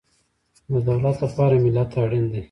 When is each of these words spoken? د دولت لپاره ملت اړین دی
د 0.71 0.73
دولت 0.87 1.15
لپاره 1.25 1.55
ملت 1.63 1.91
اړین 2.01 2.25
دی 2.31 2.39